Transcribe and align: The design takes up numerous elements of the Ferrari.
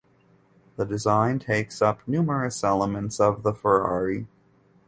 The 0.77 0.83
design 0.83 1.37
takes 1.37 1.79
up 1.79 2.07
numerous 2.07 2.63
elements 2.63 3.19
of 3.19 3.43
the 3.43 3.53
Ferrari. 3.53 4.25